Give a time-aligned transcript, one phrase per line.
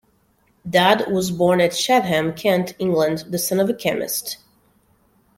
[0.67, 4.37] Dadd was born at Chatham, Kent, England, the son of a chemist.